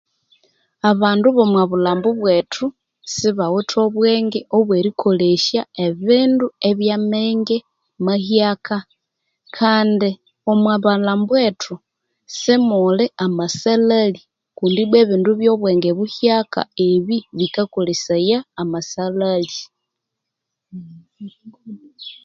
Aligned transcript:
Abandu 0.89 1.25
abomwabulhumba 1.29 2.09
bwethu 2.19 2.65
sibawithe 3.15 3.77
obwenge 3.87 4.39
obwerikolensia 4.57 5.63
ebindu 5.85 6.45
ebya 6.69 6.97
menge 7.11 7.57
mahyakaa 8.05 8.85
kandi 9.57 10.09
omwamalhambu 10.51 11.31
wethu 11.35 11.75
simuli 12.39 13.05
amasalhali 13.25 14.21
kundi 14.57 14.79
obwa 14.85 14.97
ebindu 15.03 15.29
ebyonge 15.33 15.89
buhyaka 15.97 16.61
ebi 16.89 17.17
bikakolesaya 17.37 18.37
amasalhali 18.61 19.57